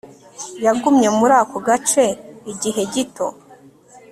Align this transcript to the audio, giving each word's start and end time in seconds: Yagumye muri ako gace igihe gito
Yagumye 0.65 1.07
muri 1.17 1.33
ako 1.41 1.57
gace 1.67 2.05
igihe 2.51 2.81
gito 2.93 3.27